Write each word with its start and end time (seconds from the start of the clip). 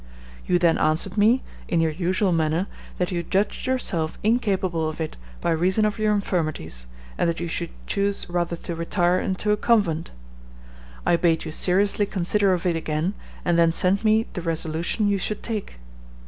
You 0.47 0.57
then 0.57 0.79
answered 0.79 1.15
me, 1.15 1.43
in 1.67 1.79
your 1.79 1.91
usual 1.91 2.31
manner, 2.31 2.65
that 2.97 3.11
you 3.11 3.21
judged 3.21 3.67
yourself 3.67 4.17
incapable 4.23 4.89
of 4.89 4.99
it 4.99 5.15
by 5.41 5.51
reason 5.51 5.85
of 5.85 5.99
your 5.99 6.11
infirmities, 6.11 6.87
and 7.19 7.29
that 7.29 7.39
you 7.39 7.47
should 7.47 7.69
choose 7.85 8.27
rather 8.27 8.55
to 8.55 8.73
retire 8.73 9.19
into 9.19 9.51
a 9.51 9.57
convent. 9.57 10.09
I 11.05 11.17
bade 11.17 11.45
you 11.45 11.51
seriously 11.51 12.07
consider 12.07 12.51
of 12.51 12.65
it 12.65 12.75
again, 12.75 13.13
and 13.45 13.59
then 13.59 13.71
send 13.71 14.03
me 14.03 14.25
the 14.33 14.41
resolution 14.41 15.07
you 15.07 15.19
should 15.19 15.43
take. 15.43 15.77